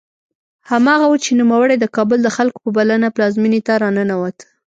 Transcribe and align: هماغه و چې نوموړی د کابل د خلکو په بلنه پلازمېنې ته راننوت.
هماغه 0.69 1.05
و 1.09 1.15
چې 1.23 1.31
نوموړی 1.41 1.75
د 1.79 1.85
کابل 1.95 2.19
د 2.23 2.29
خلکو 2.37 2.57
په 2.63 2.69
بلنه 2.77 3.07
پلازمېنې 3.15 3.61
ته 3.67 3.73
راننوت. 3.83 4.37